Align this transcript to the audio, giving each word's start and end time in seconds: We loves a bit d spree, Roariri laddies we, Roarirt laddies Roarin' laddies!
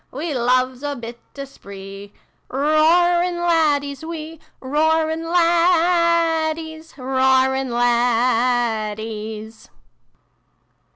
We 0.09 0.33
loves 0.33 0.81
a 0.81 0.95
bit 0.95 1.19
d 1.35 1.45
spree, 1.45 2.11
Roariri 2.49 3.37
laddies 3.37 4.03
we, 4.03 4.39
Roarirt 4.59 5.19
laddies 5.31 6.95
Roarin' 6.97 7.69
laddies! 7.69 9.69